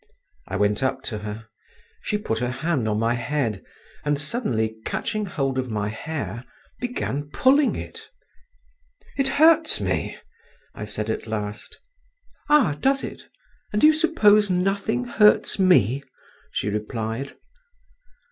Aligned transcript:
I 0.47 0.55
went 0.55 0.81
up 0.81 1.03
to 1.03 1.19
her. 1.19 1.47
She 2.01 2.17
put 2.17 2.39
her 2.39 2.49
hand 2.49 2.87
on 2.89 2.97
my 2.97 3.13
head, 3.13 3.63
and 4.03 4.17
suddenly 4.17 4.77
catching 4.83 5.27
hold 5.27 5.59
of 5.59 5.69
my 5.69 5.89
hair, 5.89 6.43
began 6.79 7.29
pulling 7.29 7.75
it. 7.75 8.09
"It 9.15 9.27
hurts 9.27 9.79
me," 9.79 10.17
I 10.73 10.85
said 10.85 11.11
at 11.11 11.27
last. 11.27 11.77
"Ah! 12.49 12.75
does 12.81 13.03
it? 13.03 13.29
And 13.71 13.79
do 13.81 13.85
you 13.85 13.93
suppose 13.93 14.49
nothing 14.49 15.03
hurts 15.05 15.59
me?" 15.59 16.01
she 16.51 16.67
replied. 16.67 17.35